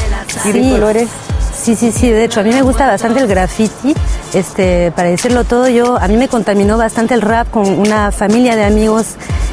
y 0.45 0.51
de 0.51 0.71
colores? 0.71 1.09
Sí, 1.55 1.75
sí, 1.75 1.91
sí, 1.91 2.09
de 2.09 2.23
hecho 2.23 2.39
a 2.39 2.43
mí 2.43 2.49
me 2.49 2.63
gusta 2.63 2.87
bastante 2.87 3.19
el 3.19 3.27
graffiti, 3.27 3.93
este, 4.33 4.91
para 4.95 5.09
decirlo 5.09 5.43
todo, 5.43 5.69
yo, 5.69 5.97
a 5.97 6.07
mí 6.07 6.17
me 6.17 6.27
contaminó 6.27 6.75
bastante 6.75 7.13
el 7.13 7.21
rap 7.21 7.51
con 7.51 7.67
una 7.67 8.11
familia 8.11 8.55
de 8.55 8.63
amigos 8.63 9.09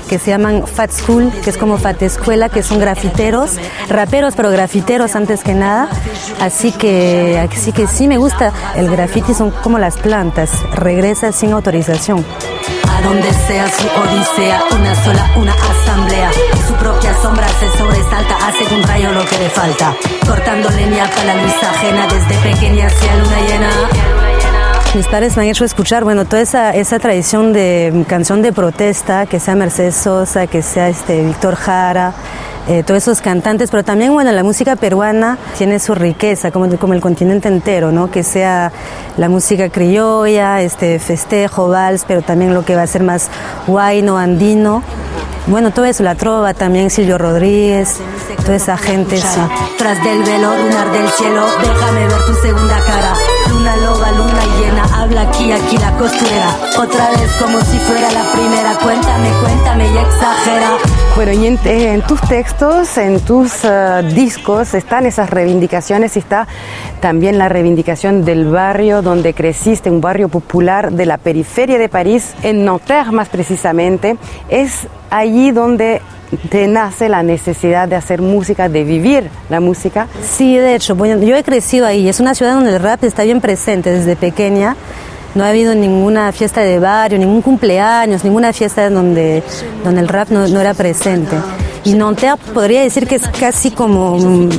que 0.09 0.19
se 0.19 0.31
llaman 0.31 0.67
Fat 0.67 0.91
School, 0.91 1.31
que 1.45 1.51
es 1.51 1.57
como 1.57 1.79
Fat 1.79 2.03
Escuela, 2.03 2.49
que 2.49 2.63
son 2.63 2.81
grafiteros, 2.81 3.57
raperos, 3.89 4.35
pero 4.35 4.51
grafiteros 4.51 5.15
antes 5.15 5.43
que 5.45 5.55
nada. 5.55 5.89
Así 6.41 6.73
que, 6.73 7.39
así 7.39 7.73
que 7.73 7.87
sí 7.87 8.09
me 8.09 8.17
gusta. 8.19 8.53
El 8.75 8.91
graffiti 8.91 9.35
son 9.35 9.51
como 9.51 9.79
las 9.79 9.97
plantas, 9.97 10.51
regresa 10.73 11.31
sin 11.33 11.53
autorización. 11.53 12.25
A 12.91 13.03
donde 13.03 13.33
sea 13.33 13.69
su 13.69 13.87
odisea, 13.87 14.63
una 14.73 14.95
sola, 15.05 15.31
una 15.37 15.53
asamblea. 15.53 16.31
Su 16.67 16.75
propia 16.75 17.15
sombra 17.23 17.47
se 17.61 17.79
sobresalta, 17.79 18.37
hace 18.47 18.75
un 18.75 18.83
rayo 18.83 19.13
lo 19.13 19.25
que 19.27 19.39
le 19.39 19.51
falta. 19.51 19.95
Cortando 20.27 20.71
leña 20.71 21.09
para 21.11 21.35
la 21.35 21.43
luz 21.43 21.55
ajena 21.63 22.07
desde 22.07 22.43
pequeña 22.43 22.87
hacia 22.87 23.17
luna 23.17 23.41
llena. 23.47 24.18
Padres 25.07 25.37
me 25.37 25.45
han 25.45 25.49
hecho 25.49 25.65
escuchar, 25.65 26.03
bueno, 26.03 26.25
toda 26.25 26.43
esa, 26.43 26.99
tradición 26.99 27.53
de 27.53 28.05
canción 28.09 28.43
de 28.43 28.53
protesta, 28.53 29.27
que 29.27 29.39
sea 29.39 29.55
Mercedes 29.55 29.95
Sosa, 29.95 30.47
que 30.47 30.63
sea 30.63 30.89
este 30.89 31.25
Víctor 31.25 31.55
Jara, 31.55 32.15
eh, 32.67 32.83
todos 32.83 33.03
esos 33.05 33.21
cantantes, 33.21 33.71
pero 33.71 33.85
también, 33.85 34.13
bueno, 34.13 34.33
la 34.33 34.43
música 34.43 34.77
peruana 34.77 35.39
tiene 35.57 35.79
su 35.79 35.95
riqueza, 35.95 36.51
como, 36.51 36.65
el 36.67 37.01
continente 37.01 37.49
entero, 37.49 37.93
¿no? 37.93 38.11
Que 38.11 38.23
sea 38.23 38.73
la 39.17 39.29
música 39.29 39.69
criolla, 39.69 40.61
este 40.63 40.99
festejo, 40.99 41.69
vals, 41.69 42.05
pero 42.07 42.23
también 42.23 42.53
lo 42.53 42.65
que 42.65 42.75
va 42.75 42.83
a 42.83 42.87
ser 42.87 43.03
más 43.03 43.29
guayno, 43.67 44.19
andino. 44.19 44.83
Bueno, 45.47 45.71
todo 45.71 45.87
eso, 45.87 46.03
la 46.03 46.15
trova 46.15 46.53
también, 46.53 46.91
Silvio 46.91 47.17
Rodríguez, 47.17 47.97
toda 48.45 48.57
esa 48.57 48.77
gente. 48.77 49.19
Tras 49.79 50.05
del 50.05 50.23
velo 50.23 50.55
lunar 50.55 50.93
del 50.93 51.09
cielo, 51.09 51.47
déjame 51.63 52.07
ver 52.07 52.25
tu 52.27 52.35
segunda 52.35 52.79
cara. 52.81 53.15
Luna 53.49 53.77
loba, 53.77 54.13
luna 54.13 54.43
llena, 54.61 54.88
habla 55.09 55.23
aquí, 55.23 55.51
aquí 55.51 55.79
la 55.79 55.91
costurera. 55.97 56.55
Otra 56.79 57.11
vez 57.11 57.33
como 57.41 57.59
si 57.63 57.79
fuera 57.79 58.11
la 58.13 58.25
primera, 58.31 58.75
cuéntame, 58.75 59.31
cuéntame 59.41 59.85
y 59.87 59.97
exagera. 59.97 60.71
Bueno, 61.17 61.33
y 61.33 61.47
en, 61.47 61.59
en 61.65 62.03
tus 62.03 62.21
textos, 62.23 62.99
en 62.99 63.21
tus 63.21 63.65
uh, 63.65 64.03
discos, 64.15 64.75
están 64.75 65.07
esas 65.07 65.31
reivindicaciones 65.31 66.17
y 66.17 66.19
está 66.19 66.47
también 67.01 67.39
la 67.39 67.49
reivindicación 67.49 68.27
del 68.27 68.51
barrio 68.51 69.01
donde 69.01 69.33
creciste, 69.33 69.91
un 69.91 70.03
barrio 70.03 70.29
popular 70.29 70.93
de 70.93 71.07
la 71.07 71.17
periferia 71.17 71.79
de 71.79 71.89
París, 71.89 72.35
en 72.43 72.67
Nanterre 72.67 73.13
más 73.13 73.31
precisamente. 73.31 74.19
Es 74.51 74.89
allí 75.09 75.53
donde 75.53 76.03
te 76.51 76.67
nace 76.69 77.09
la 77.09 77.23
necesidad 77.23 77.89
de 77.89 77.97
hacer 77.97 78.21
música, 78.21 78.69
de 78.69 78.85
vivir 78.85 79.31
la 79.49 79.61
música. 79.61 80.09
Sí, 80.23 80.57
de 80.57 80.75
hecho, 80.75 80.95
bueno, 80.95 81.23
yo 81.23 81.37
he 81.37 81.43
crecido 81.43 81.87
ahí. 81.87 82.09
Es 82.09 82.21
una 82.21 82.35
ciudad 82.35 82.55
donde 82.55 82.75
el 82.75 82.83
rap 82.83 83.05
está 83.05 83.25
bien 83.25 83.41
presente 83.41 83.91
desde 83.91 84.17
pequeña. 84.17 84.77
No 85.35 85.45
ha 85.45 85.49
habido 85.49 85.75
ninguna 85.75 86.33
fiesta 86.33 86.63
de 86.63 86.79
barrio, 86.79 87.19
ningún 87.19 87.43
cumpleaños, 87.43 88.25
ninguna 88.25 88.53
fiesta 88.53 88.89
donde, 88.91 89.43
donde 89.85 90.01
el 90.01 90.09
rap 90.09 90.31
no, 90.31 90.49
no 90.49 90.61
era 90.61 90.75
presente. 90.75 91.37
Y 91.89 91.95
Nanterre 91.95 92.37
podría 92.53 92.83
decir 92.83 93.07
que 93.07 93.15
es 93.15 93.27
casi 93.29 93.71
como 93.71 94.19
mm, 94.19 94.51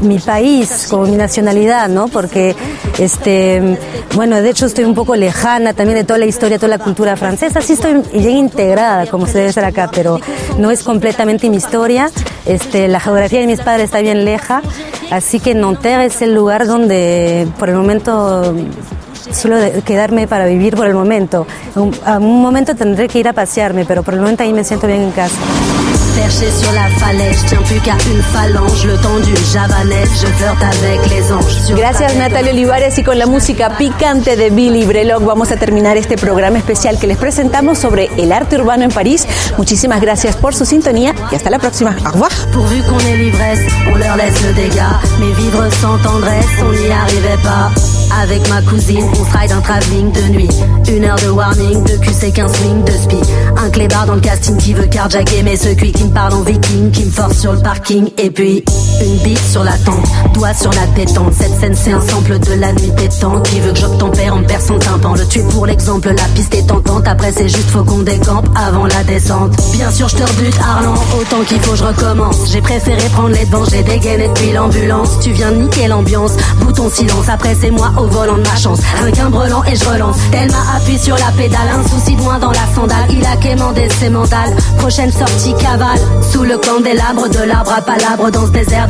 mi 0.00 0.18
país, 0.18 0.88
como 0.90 1.04
mi 1.04 1.14
nacionalidad, 1.14 1.88
¿no? 1.88 2.08
Porque, 2.08 2.56
este, 2.98 3.78
bueno, 4.16 4.42
de 4.42 4.50
hecho 4.50 4.66
estoy 4.66 4.82
un 4.82 4.94
poco 4.96 5.14
lejana 5.14 5.74
también 5.74 5.96
de 5.98 6.02
toda 6.02 6.18
la 6.18 6.26
historia, 6.26 6.58
toda 6.58 6.76
la 6.76 6.82
cultura 6.82 7.16
francesa. 7.16 7.62
Sí 7.62 7.74
estoy 7.74 8.02
bien 8.12 8.36
integrada, 8.36 9.06
como 9.06 9.28
se 9.28 9.38
debe 9.38 9.52
ser 9.52 9.64
acá, 9.64 9.92
pero 9.94 10.18
no 10.58 10.72
es 10.72 10.82
completamente 10.82 11.48
mi 11.50 11.58
historia. 11.58 12.10
Este, 12.46 12.88
la 12.88 12.98
geografía 12.98 13.38
de 13.38 13.46
mis 13.46 13.60
padres 13.60 13.84
está 13.84 14.00
bien 14.00 14.24
leja, 14.24 14.60
así 15.12 15.38
que 15.38 15.54
Nanterre 15.54 16.06
es 16.06 16.20
el 16.20 16.34
lugar 16.34 16.66
donde, 16.66 17.46
por 17.60 17.68
el 17.68 17.76
momento, 17.76 18.56
solo 19.30 19.54
quedarme 19.84 20.26
para 20.26 20.46
vivir 20.46 20.74
por 20.74 20.88
el 20.88 20.94
momento. 20.94 21.46
A 22.04 22.18
un 22.18 22.42
momento 22.42 22.74
tendré 22.74 23.06
que 23.06 23.20
ir 23.20 23.28
a 23.28 23.32
pasearme, 23.32 23.84
pero 23.84 24.02
por 24.02 24.14
el 24.14 24.20
momento 24.20 24.42
ahí 24.42 24.52
me 24.52 24.64
siento 24.64 24.88
bien 24.88 25.02
en 25.02 25.12
casa. 25.12 25.36
Perché 26.14 26.50
sur 26.50 26.72
la 26.72 26.88
falaise, 26.98 27.44
tiens 27.46 27.62
plus 27.62 27.80
qu'à 27.80 27.96
une 28.06 28.22
phalange, 28.22 28.84
le 28.84 28.96
temps 28.98 29.18
d'une 29.20 29.44
javanaise, 29.52 30.10
je 30.20 30.26
flirte 30.26 30.62
avec 30.62 31.10
les 31.10 31.32
anges. 31.32 31.72
Gracias 31.74 32.14
Natalia 32.16 32.52
Olivares 32.52 32.98
y 32.98 33.02
con 33.02 33.18
la 33.18 33.26
música 33.26 33.70
picante 33.76 34.36
de 34.36 34.50
Billy 34.50 34.84
Breloc 34.84 35.24
vamos 35.24 35.50
a 35.50 35.56
terminar 35.56 35.96
este 35.96 36.16
programa 36.16 36.58
especial 36.58 36.98
que 36.98 37.06
les 37.06 37.16
presentamos 37.16 37.78
sobre 37.78 38.10
el 38.18 38.30
arte 38.32 38.56
urbano 38.56 38.84
en 38.84 38.90
París. 38.90 39.26
Muchísimas 39.56 40.00
gracias 40.00 40.36
por 40.36 40.54
su 40.54 40.64
sintonía 40.66 41.14
y 41.30 41.34
hasta 41.34 41.50
la 41.50 41.58
próxima. 41.58 41.96
Au 42.06 42.12
revoir. 42.12 42.30
Pourvu 42.52 42.82
qu'on 42.82 42.98
ait 43.00 43.16
l'ivresse, 43.16 43.60
on 43.90 43.96
leur 43.96 44.16
laisse 44.16 44.42
le 44.42 44.52
dégât. 44.52 45.00
Mais 45.18 45.32
vivre 45.32 45.68
sans 45.80 45.98
tendresse, 45.98 46.46
on 46.60 46.72
n'y 46.72 46.92
arrivait 46.92 47.42
pas. 47.42 47.70
Avec 48.20 48.48
ma 48.48 48.60
cousine, 48.62 49.04
on 49.04 49.24
se 49.24 49.52
un 49.52 49.60
travelling 49.60 50.12
de 50.12 50.22
nuit. 50.32 50.48
Une 50.88 51.04
heure 51.04 51.16
de 51.16 51.28
warning, 51.28 51.82
de 51.84 51.96
QC 51.96 52.32
15 52.32 52.52
swing, 52.56 52.84
de 52.84 52.92
spi. 52.92 53.16
Un 53.56 53.70
clébard 53.70 54.06
dans 54.06 54.14
le 54.14 54.20
casting 54.20 54.56
qui 54.56 54.74
veut 54.74 54.86
carjacker 54.86 55.42
mes 55.42 55.56
circuits, 55.56 55.92
qui 55.92 56.04
me 56.04 56.12
parle 56.12 56.34
en 56.34 56.42
viking, 56.42 56.90
qui 56.90 57.04
me 57.04 57.10
force 57.10 57.38
sur 57.38 57.52
le 57.52 57.60
parking. 57.60 58.10
Et 58.18 58.30
puis, 58.30 58.64
une 59.02 59.16
bite 59.18 59.38
sur 59.50 59.64
la 59.64 59.76
tente, 59.78 60.06
doigt 60.34 60.54
sur 60.54 60.70
la 60.72 60.86
détente. 60.94 61.32
Cette 61.38 61.58
scène, 61.58 61.74
c'est 61.74 61.92
un 61.92 62.00
sample 62.00 62.38
de 62.38 62.54
la 62.54 62.72
nuit 62.72 62.92
pétante. 62.96 63.42
Qui 63.48 63.60
veut 63.60 63.72
que 63.72 63.78
j'obtempère 63.78 64.34
en 64.34 64.42
perd 64.42 64.62
son 64.62 64.78
tympan. 64.78 65.14
Le 65.14 65.26
tue 65.26 65.42
pour 65.50 65.66
l'exemple, 65.66 66.08
la 66.08 66.24
piste 66.34 66.54
est 66.54 66.66
tentante. 66.66 67.06
Après, 67.06 67.32
c'est 67.32 67.48
juste 67.48 67.70
faut 67.70 67.84
qu'on 67.84 67.98
décampe 67.98 68.48
avant 68.56 68.86
la 68.86 69.02
descente. 69.04 69.52
Bien 69.72 69.90
sûr, 69.90 70.08
je 70.08 70.16
te 70.16 70.22
rebute, 70.22 70.54
Arlan, 70.60 70.94
autant 71.18 71.42
qu'il 71.46 71.60
faut, 71.60 71.76
je 71.76 71.84
recommence. 71.84 72.50
J'ai 72.52 72.60
préféré 72.60 73.08
prendre 73.12 73.30
les 73.30 73.44
devants, 73.44 73.64
j'ai 73.70 73.82
dégainé 73.82 74.28
depuis 74.28 74.52
l'ambulance. 74.52 75.18
Tu 75.20 75.30
viens 75.30 75.50
niquer 75.50 75.88
l'ambiance, 75.88 76.32
bouton 76.60 76.90
silence. 76.90 77.28
Après, 77.28 77.54
c'est 77.60 77.70
moi 77.70 77.90
au 77.98 78.06
volant 78.06 78.36
de 78.36 78.42
ma 78.48 78.56
chance. 78.56 78.80
Rien 79.02 79.10
qu'un 79.10 79.30
brelan 79.30 79.62
et 79.64 79.76
je 79.76 79.84
relance. 79.84 80.16
Tellement 80.30 80.58
appuie 80.76 80.98
sur 80.98 81.16
la 81.16 81.30
pédale, 81.36 81.68
un 81.74 81.88
souci 81.88 82.16
de 82.16 82.22
moins 82.22 82.38
dans 82.38 82.52
la 82.52 82.66
sandale. 82.74 83.06
Il 83.10 83.24
a 83.24 83.36
quémandé 83.36 83.88
ses 84.00 84.08
mentales. 84.10 84.54
Prochaine 84.78 85.10
sortie 85.10 85.54
cavale. 85.54 86.00
Sous 86.30 86.42
le 86.42 86.58
candélabre 86.58 87.28
de 87.28 87.42
l'arbre 87.46 87.72
à 87.76 87.82
palabre. 87.82 88.30
Dans 88.30 88.46
ce 88.46 88.52
désert 88.52 88.88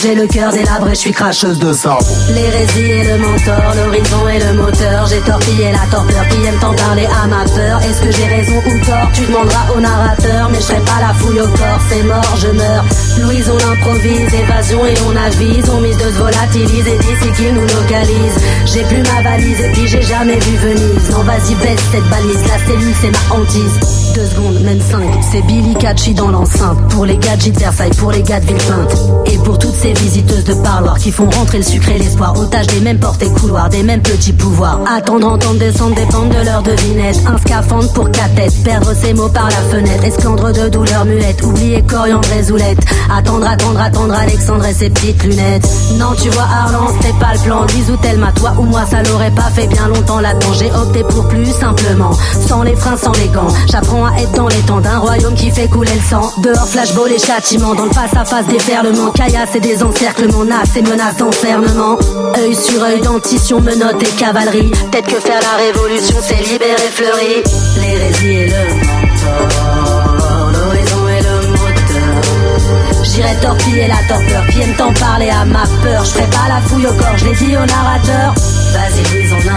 j'ai 0.00 0.14
le 0.14 0.26
cœur 0.26 0.52
délabré. 0.52 0.94
Je 0.94 1.00
suis 1.00 1.12
cracheuse 1.12 1.58
de 1.58 1.72
sable. 1.72 2.04
L'hérésie 2.32 2.90
et 2.90 3.04
le 3.04 3.18
mentor, 3.18 3.74
l'horizon 3.76 4.28
et 4.28 4.38
le 4.38 4.52
moteur. 4.54 5.06
J'ai 5.06 5.20
torpillé 5.20 5.72
la 5.72 5.86
torpeur 5.90 6.26
qui 6.28 6.46
aime 6.46 6.58
t'en 6.60 6.74
parler 6.74 7.06
à 7.06 7.26
ma 7.26 7.44
peur. 7.44 7.80
Est-ce 7.82 8.00
que 8.02 8.10
j'ai 8.10 8.26
raison 8.26 8.56
ou 8.56 8.84
tort? 8.84 9.10
Tu 9.12 9.22
demanderas 9.26 9.72
au 9.76 9.80
narrateur. 9.80 10.48
Mais 10.50 10.58
je 10.58 10.62
serai 10.62 10.80
pas 10.80 11.00
la 11.00 11.14
fouille 11.14 11.40
au 11.40 11.48
corps. 11.48 11.80
C'est 11.90 12.02
mort, 12.02 12.36
je 12.38 12.48
meurs. 12.48 12.84
Louise, 13.20 13.50
on 13.50 13.72
improvise. 13.72 14.34
Évasion 14.34 14.86
et 14.86 14.94
on 15.06 15.16
avise. 15.16 15.68
On 15.70 15.80
mise 15.80 15.96
de 15.96 16.04
se 16.04 16.18
volatilise 16.18 16.86
et 16.86 16.98
d'ici 16.98 17.32
qu'il 17.36 17.54
nous 17.54 17.60
localise. 17.60 18.36
J'ai 18.66 18.82
plus 18.84 19.02
ma 19.02 19.22
valise 19.22 19.60
et 19.60 19.70
puis 19.72 19.86
j'ai 19.86 20.02
jamais 20.02 20.38
vu 20.38 20.56
Venise. 20.56 21.10
Non, 21.10 21.22
vas-y, 21.24 21.54
baisse 21.56 21.80
cette 21.90 22.08
balise. 22.08 22.42
La 22.48 22.58
cellule, 22.66 22.94
c'est 23.00 23.10
ma 23.10 23.36
hantise. 23.36 24.11
Deux 24.14 24.26
secondes, 24.26 24.60
même 24.60 24.80
cinq. 24.80 25.08
C'est 25.30 25.40
Billy 25.46 25.74
Catchy 25.74 26.12
dans 26.12 26.28
l'enceinte. 26.28 26.76
Pour 26.90 27.06
les 27.06 27.16
gadgets 27.16 27.54
de 27.54 27.58
Versailles, 27.58 27.92
pour 27.98 28.12
les 28.12 28.22
gars 28.22 28.40
de 28.40 28.46
Villepinte. 28.46 28.94
Et 29.26 29.38
pour 29.38 29.58
toutes 29.58 29.74
ces 29.74 29.94
visiteuses 29.94 30.44
de 30.44 30.54
parloir 30.54 30.98
qui 30.98 31.10
font 31.10 31.30
rentrer 31.30 31.58
le 31.58 31.64
sucre 31.64 31.88
et 31.88 31.98
l'espoir. 31.98 32.38
Otage 32.38 32.66
des 32.66 32.80
mêmes 32.80 32.98
portes 32.98 33.22
et 33.22 33.30
couloirs, 33.30 33.70
des 33.70 33.82
mêmes 33.82 34.02
petits 34.02 34.34
pouvoirs. 34.34 34.80
Attendre, 34.86 35.28
entendre, 35.28 35.58
descendre, 35.58 35.94
dépendre 35.94 36.28
de 36.28 36.44
leur 36.44 36.62
devinette. 36.62 37.20
Un 37.26 37.38
scaphandre 37.38 37.90
pour 37.92 38.10
têtes 38.10 38.62
Perdre 38.64 38.92
ses 38.94 39.14
mots 39.14 39.30
par 39.30 39.46
la 39.46 39.56
fenêtre. 39.70 40.04
Escandre 40.04 40.52
de 40.52 40.68
douleur 40.68 41.04
muette. 41.06 41.42
Oublier 41.42 41.82
coriandre 41.82 42.28
et 42.38 42.42
zoulette. 42.42 42.80
Attendre, 43.10 43.46
attendre, 43.46 43.80
attendre 43.80 44.14
Alexandre 44.14 44.66
et 44.66 44.74
ses 44.74 44.90
petites 44.90 45.22
lunettes. 45.22 45.68
Non, 45.98 46.14
tu 46.20 46.28
vois, 46.30 46.42
Arlan, 46.42 46.88
c'était 47.00 47.18
pas 47.18 47.32
le 47.32 47.40
plan. 47.40 47.64
Bisous, 47.64 47.96
Thelma, 47.96 48.30
toi 48.32 48.52
ou 48.58 48.64
moi, 48.64 48.82
ça 48.90 49.02
l'aurait 49.02 49.30
pas 49.30 49.50
fait 49.54 49.68
bien 49.68 49.88
longtemps 49.88 50.20
là-dedans. 50.20 50.52
J'ai 50.58 50.70
opté 50.70 51.02
pour 51.04 51.28
plus 51.28 51.46
simplement. 51.46 52.10
Sans 52.46 52.62
les 52.62 52.76
freins, 52.76 52.96
sans 52.96 53.12
les 53.12 53.28
gants. 53.28 53.48
J'apprends 53.70 54.01
à 54.04 54.20
être 54.20 54.32
dans 54.32 54.48
les 54.48 54.60
temps 54.66 54.80
d'un 54.80 54.98
royaume 54.98 55.34
qui 55.34 55.50
fait 55.50 55.68
couler 55.68 55.92
le 55.94 56.00
sang. 56.00 56.32
Dehors, 56.38 56.68
flashball 56.68 57.12
et 57.12 57.18
châtiment. 57.18 57.74
Dans 57.74 57.84
le 57.86 57.92
face-à-face, 57.92 58.46
déferlement. 58.46 59.10
Caillasse 59.12 59.54
et 59.54 59.60
des 59.60 59.82
encerclements. 59.82 60.44
Nas 60.44 60.64
et 60.76 60.82
menaces 60.82 61.16
d'enfermement. 61.16 61.98
Œil 62.38 62.54
sur 62.54 62.82
œil, 62.82 63.00
dentition, 63.00 63.60
menottes 63.60 64.02
et 64.02 64.10
cavalerie. 64.16 64.70
Peut-être 64.90 65.08
que 65.08 65.20
faire 65.20 65.40
la 65.40 65.56
révolution, 65.64 66.16
c'est 66.20 66.42
libérer 66.50 66.90
Fleury. 66.92 67.42
L'hérésie 67.80 68.26
et 68.28 68.48
le 68.48 68.74
mentor. 68.74 70.52
L'horizon 70.52 71.08
et 71.08 71.22
le 71.22 71.48
moteur. 71.50 73.04
J'irai 73.04 73.34
torpiller 73.42 73.88
la 73.88 74.02
torpeur 74.08 74.46
qui 74.50 74.60
aime 74.62 74.74
t'en 74.76 74.92
parler 74.94 75.30
à 75.30 75.44
ma 75.44 75.64
peur. 75.82 76.04
Je 76.04 76.10
ferai 76.10 76.26
pas 76.26 76.48
la 76.48 76.60
fouille 76.62 76.86
au 76.86 76.92
corps, 76.94 77.16
je 77.16 77.26
l'ai 77.26 77.34
dit 77.34 77.56
au 77.56 77.66
narrateur. 77.66 78.34
Vas-y, 78.72 79.14
Louise, 79.14 79.32
on 79.34 79.50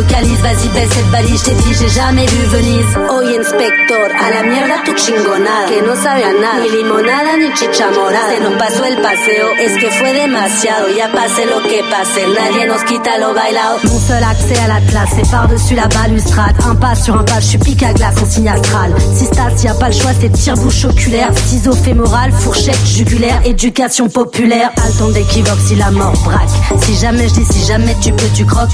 vocalise, 0.00 0.40
vas-y 0.40 0.68
baisse 0.68 0.90
cette 0.92 1.10
balise, 1.10 1.42
t'ai 1.42 1.52
dit 1.52 1.74
j'ai 1.78 1.88
jamais 1.88 2.26
vu 2.26 2.42
Venise. 2.46 2.94
Oye 3.10 3.36
inspector, 3.38 4.06
a 4.24 4.30
la 4.34 4.42
mierda 4.48 4.76
tu 4.84 4.92
chingonada, 4.96 5.68
que 5.68 5.80
no 5.86 5.94
sabe 5.94 6.24
a 6.24 6.32
nada, 6.32 6.60
ni 6.62 6.68
limonada 6.76 7.36
ni 7.38 7.52
chicha 7.54 7.90
morada. 7.90 8.32
Se 8.34 8.40
nos 8.42 8.56
pasó 8.58 8.84
el 8.84 8.96
paseo, 9.02 9.46
es 9.60 9.72
que 9.80 9.90
fue 9.90 10.12
demasiado, 10.14 10.88
ya 10.96 11.08
pase 11.12 11.44
lo 11.46 11.60
que 11.62 11.82
pase, 11.90 12.26
nadie 12.28 12.66
nos 12.66 12.82
quita 12.84 13.18
lo 13.18 13.34
bailado. 13.34 13.78
Mon 13.84 14.00
seul 14.00 14.24
accès 14.24 14.58
à 14.58 14.68
la 14.68 14.80
classe, 14.88 15.10
c'est 15.16 15.30
par-dessus 15.30 15.74
la 15.74 15.88
balustrade, 15.88 16.56
un 16.66 16.74
pas 16.74 16.94
sur 16.94 17.16
un 17.16 17.24
pas, 17.24 17.40
je 17.40 17.46
suis 17.46 17.58
pique 17.58 17.82
à 17.82 17.92
glace 17.92 18.16
en 18.22 18.30
signe 18.30 18.48
astral. 18.48 18.94
Si 19.14 19.26
s'il 19.26 19.64
y 19.64 19.68
a 19.68 19.74
pas 19.74 19.88
le 19.88 19.94
choix, 19.94 20.12
c'est 20.18 20.32
tire-bouche 20.32 20.84
oculaire, 20.84 21.30
ciseaux 21.46 21.72
fémoral, 21.72 22.32
fourchette 22.32 22.86
jugulaire, 22.86 23.40
éducation 23.44 24.08
populaire. 24.08 24.70
Temps 24.98 25.08
d'équivoque 25.08 25.58
si 25.66 25.76
la 25.76 25.90
mort 25.90 26.12
braque. 26.24 26.50
Si 26.82 26.94
jamais 26.94 27.26
je 27.28 27.34
dis 27.34 27.44
si 27.44 27.66
jamais 27.66 27.96
tu 28.02 28.12
peux, 28.12 28.26
tu 28.34 28.44
croques, 28.44 28.68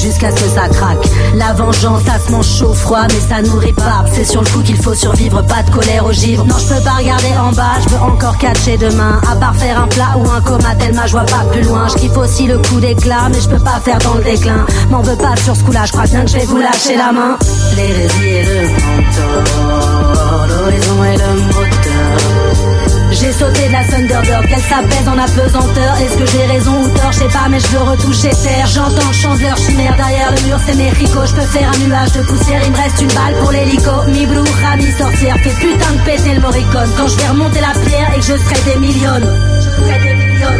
jusqu'à 0.00 0.30
ce 0.30 0.36
que 0.36 0.48
ça 0.50 0.68
La 1.34 1.52
vengeance, 1.52 2.02
ça 2.04 2.18
se 2.18 2.30
mange 2.30 2.46
chaud, 2.46 2.74
froid, 2.74 3.06
mais 3.08 3.20
ça 3.20 3.42
nourrit 3.42 3.72
pas. 3.72 4.04
C'est 4.12 4.24
sur 4.24 4.42
le 4.42 4.48
coup 4.48 4.60
qu'il 4.60 4.76
faut 4.76 4.94
survivre, 4.94 5.42
pas 5.42 5.62
de 5.62 5.70
colère 5.70 6.04
au 6.04 6.12
givre. 6.12 6.44
Non, 6.44 6.56
je 6.58 6.74
peux 6.74 6.82
pas 6.82 6.92
regarder 6.92 7.28
en 7.40 7.52
bas, 7.52 7.78
je 7.82 7.88
veux 7.90 8.00
encore 8.00 8.36
catcher 8.38 8.76
demain. 8.76 9.20
À 9.30 9.36
part 9.36 9.54
faire 9.56 9.80
un 9.80 9.88
plat 9.88 10.16
ou 10.16 10.28
un 10.28 10.40
coma, 10.40 10.74
tellement 10.74 11.06
je 11.06 11.12
vois 11.12 11.24
pas 11.24 11.44
plus 11.50 11.62
loin. 11.62 11.88
Je 11.88 11.94
kiffe 11.94 12.16
aussi 12.16 12.46
le 12.46 12.58
coup 12.58 12.80
d'éclat, 12.80 13.28
mais 13.30 13.40
je 13.40 13.48
peux 13.48 13.62
pas 13.62 13.80
faire 13.84 13.98
dans 13.98 14.14
le 14.14 14.24
déclin. 14.24 14.66
M'en 14.90 15.02
veux 15.02 15.16
pas 15.16 15.36
sur 15.44 15.56
ce 15.56 15.62
coup-là, 15.64 15.84
je 15.86 15.92
crois 15.92 16.04
bien 16.04 16.24
que 16.24 16.30
je 16.30 16.38
vais 16.38 16.44
vous 16.44 16.58
lâcher 16.58 16.96
la 16.96 17.12
main. 17.12 17.38
L'hérésie 17.76 18.26
et 18.26 18.44
le 18.44 18.68
mentor, 18.68 20.46
l'horizon 20.48 21.04
et 21.04 21.16
le. 21.16 21.31
J'ai 23.12 23.30
sauté 23.30 23.68
de 23.68 23.72
la 23.72 23.84
Thunderbird, 23.84 24.46
qu'elle 24.48 24.62
s'apaise 24.62 25.06
en 25.06 25.18
apesanteur. 25.18 25.96
Est-ce 26.00 26.16
que 26.16 26.26
j'ai 26.26 26.46
raison 26.46 26.82
ou 26.82 26.88
tort, 26.88 27.12
je 27.12 27.18
sais 27.18 27.28
pas, 27.28 27.46
mais 27.50 27.60
je 27.60 27.66
veux 27.68 27.82
retoucher 27.82 28.30
terre. 28.30 28.66
J'entends 28.66 29.06
le 29.06 29.12
chant 29.12 29.34
de 29.36 29.42
leur 29.42 29.56
chimère 29.56 29.94
derrière 29.96 30.32
le 30.34 30.48
mur, 30.48 30.58
c'est 30.66 30.74
mes 30.74 30.90
ricots. 30.90 31.26
Je 31.26 31.34
peux 31.34 31.42
faire 31.42 31.70
un 31.70 31.78
nuage 31.86 32.12
de 32.12 32.22
poussière, 32.22 32.60
il 32.64 32.72
me 32.72 32.76
reste 32.76 33.00
une 33.02 33.08
balle 33.08 33.34
pour 33.40 33.52
l'hélico. 33.52 33.90
Mi 34.08 34.24
bruja, 34.24 34.76
mi 34.78 34.90
sorcière, 34.92 35.36
fait 35.38 35.54
putain 35.60 35.92
de 35.92 36.00
péter 36.04 36.34
le 36.34 36.40
moricone. 36.40 36.90
Quand 36.96 37.06
je 37.06 37.16
vais 37.18 37.28
remonter 37.28 37.60
la 37.60 37.78
pierre 37.84 38.12
et 38.14 38.18
que 38.18 38.24
je 38.24 38.36
serai 38.36 38.72
des 38.72 38.80
millions. 38.80 39.20
Je 39.60 39.70
serai 39.70 39.98
des 40.00 40.14
millions. 40.14 40.58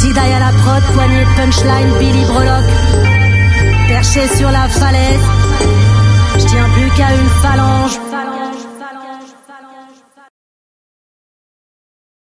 Didaille 0.00 0.32
à 0.32 0.40
la 0.40 0.52
prod, 0.52 0.82
poignée 0.94 1.26
punchline, 1.36 1.92
Billy 1.98 2.24
Breloque. 2.24 2.72
Perché 3.86 4.26
sur 4.36 4.50
la 4.50 4.66
falaise, 4.68 5.20
je 6.38 6.44
tiens 6.46 6.68
plus 6.74 6.90
qu'à 6.96 7.12
une 7.14 7.28
phalange. 7.42 8.00